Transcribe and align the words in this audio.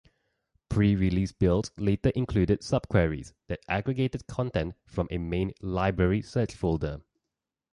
Pre-release 0.67 1.31
builds 1.31 1.69
later 1.77 2.09
included 2.15 2.61
subqueries 2.61 3.33
that 3.49 3.59
aggregated 3.69 4.25
content 4.25 4.73
from 4.83 5.07
a 5.11 5.19
main 5.19 5.51
"Library" 5.61 6.23
Search 6.23 6.55
Folder. 6.55 7.01